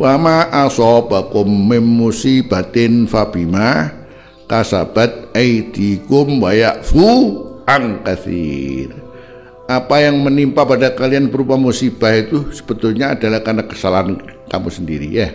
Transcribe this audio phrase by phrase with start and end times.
[0.00, 3.92] wa ma asabakum mim musibatin fabima
[4.48, 7.04] kasabat aidikum wa ya'fu
[7.68, 8.96] an katsir
[9.70, 14.18] apa yang menimpa pada kalian berupa musibah itu sebetulnya adalah karena kesalahan
[14.50, 15.30] kamu sendiri ya.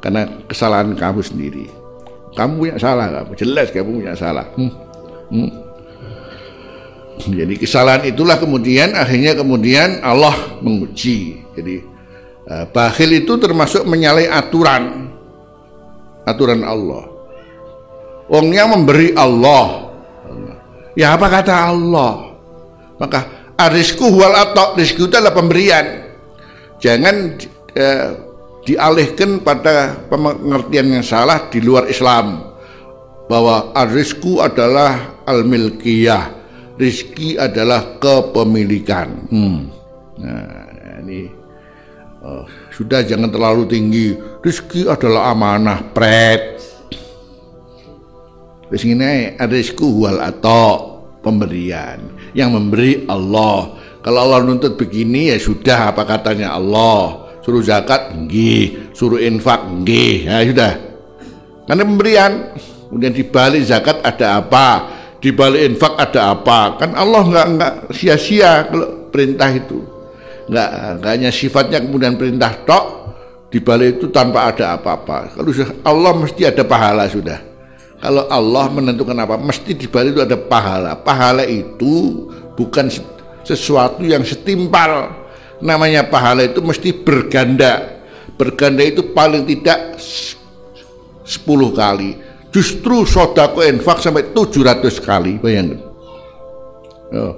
[0.00, 1.68] Karena kesalahan kamu sendiri.
[2.32, 3.36] Kamu punya salah kamu.
[3.36, 4.48] Jelas kamu punya salah.
[4.56, 4.72] Hmm.
[5.28, 5.50] Hmm.
[7.26, 10.32] jadi kesalahan itulah kemudian akhirnya kemudian Allah
[10.64, 11.44] menguji.
[11.52, 11.95] Jadi
[12.46, 15.10] Eh, bakhil itu termasuk menyalahi aturan
[16.22, 17.10] aturan Allah.
[18.30, 19.90] Wongnya memberi Allah.
[20.94, 22.38] Ya apa kata Allah?
[23.02, 26.06] Maka arisku wal atau rizku itu adalah pemberian.
[26.78, 27.34] Jangan
[27.74, 28.08] eh,
[28.62, 32.46] dialihkan pada pengertian yang salah di luar Islam
[33.26, 36.30] bahwa arisku adalah al-milkiyah,
[36.78, 39.08] rizki adalah kepemilikan.
[39.30, 39.60] Hmm.
[40.22, 41.45] Nah, ini
[42.22, 44.08] uh, sudah jangan terlalu tinggi.
[44.40, 46.60] Rezeki adalah amanah pret.
[48.66, 52.02] Terus ini rezeki wal atau pemberian
[52.34, 53.78] yang memberi Allah.
[54.02, 57.26] Kalau Allah nuntut begini ya sudah apa katanya Allah?
[57.42, 58.94] Suruh zakat nggih.
[58.94, 60.26] Suruh infak nggih.
[60.26, 60.72] Ya sudah.
[61.66, 62.32] Karena pemberian
[62.86, 64.66] kemudian di balik zakat ada apa?
[65.18, 66.78] Di balik infak ada apa?
[66.78, 69.95] Kan Allah nggak nggak sia-sia kalau perintah itu
[70.46, 70.70] nggak,
[71.06, 72.84] hanya sifatnya kemudian perintah tok
[73.50, 75.38] di balik itu tanpa ada apa-apa.
[75.38, 75.50] Kalau
[75.86, 77.38] Allah mesti ada pahala sudah.
[77.96, 80.92] Kalau Allah menentukan apa mesti di balik itu ada pahala.
[81.00, 82.92] Pahala itu bukan
[83.46, 85.24] sesuatu yang setimpal.
[85.64, 87.96] Namanya pahala itu mesti berganda.
[88.36, 91.40] Berganda itu paling tidak 10
[91.72, 92.20] kali.
[92.52, 95.40] Justru sodako infak sampai 700 kali.
[95.40, 95.80] Bayangkan.
[97.16, 97.34] Oh.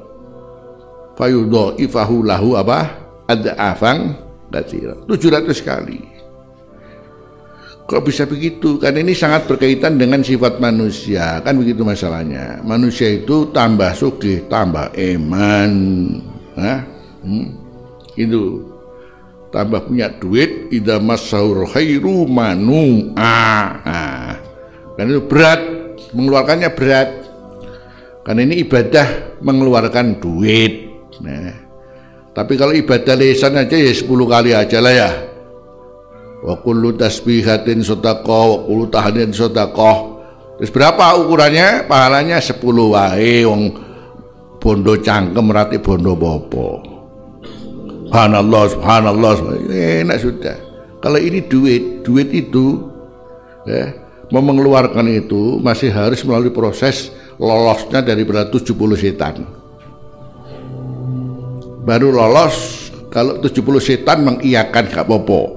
[1.15, 2.98] Fayudho ifahu lahu apa
[3.29, 4.17] ada afang
[4.49, 6.19] tujuh 700 kali
[7.89, 8.77] kok bisa begitu?
[8.77, 11.41] Kan ini sangat berkaitan dengan sifat manusia.
[11.41, 12.61] Kan begitu masalahnya.
[12.61, 15.73] Manusia itu tambah sugih tambah eman.
[16.53, 16.85] Nah,
[17.25, 17.49] hmm,
[18.21, 18.61] itu
[19.49, 24.33] tambah punya duit ida masaur khairu manu ah, ah.
[25.01, 25.61] kan itu berat.
[26.13, 27.09] Mengeluarkannya berat.
[28.25, 30.93] Karena ini ibadah mengeluarkan duit.
[31.25, 31.68] Nah,
[32.39, 35.11] tapi kalau ibadah lisan aja ya 10 kali aja lah ya.
[36.47, 40.23] Wa kullu tasbihatin sedekah, wa kullu tahlilin sedekah.
[40.63, 41.91] Terus berapa ukurannya?
[41.91, 43.63] Pahalanya 10 wae wong
[44.63, 46.79] bondo cangkem rati bondo bopo.
[48.07, 49.33] Subhanallah, subhanallah,
[49.75, 50.57] enak sudah.
[51.03, 52.87] Kalau ini duit, duit itu
[53.67, 53.91] ya,
[54.31, 59.58] mau mengeluarkan itu masih harus melalui proses lolosnya dari daripada 70 setan
[61.89, 65.57] baru lolos kalau 70 setan mengiyakan gak popo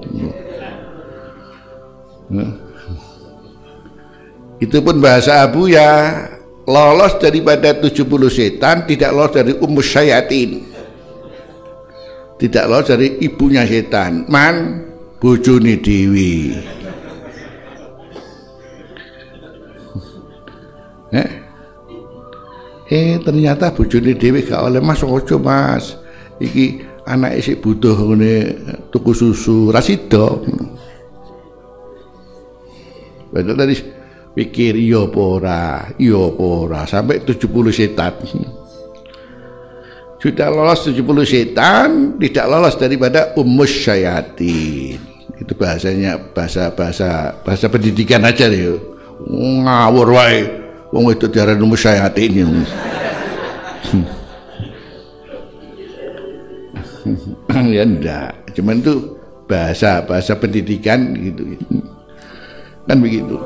[4.62, 6.24] itu pun bahasa Abu ya
[6.64, 7.98] lolos daripada 70
[8.30, 10.70] setan tidak lolos dari umus syayatin.
[12.38, 14.30] Tidak lolos dari ibunya setan.
[14.30, 14.86] Man
[15.22, 16.50] bojone dewi
[21.14, 21.30] eh?
[22.90, 25.94] eh ternyata bojone dewi gak oleh mas ojo mas
[26.42, 28.34] iki anak isi butuh ngene
[28.90, 30.42] tuku susu rasido
[33.32, 33.74] Betul tadi
[34.36, 35.64] pikir iya apa ora,
[35.96, 38.12] iya apa ora sampai 70 setan.
[40.20, 41.88] Sudah lolos 70 setan,
[42.20, 45.00] tidak lolos daripada umus syayatin.
[45.40, 48.76] Itu bahasanya bahasa bahasa bahasa pendidikan aja nih.
[49.26, 50.44] Ngawur wae.
[50.92, 52.68] Wong itu diarani umus syayatin.
[57.76, 58.94] ya enggak cuman itu
[59.50, 61.42] bahasa bahasa pendidikan gitu.
[62.88, 63.36] Kan begitu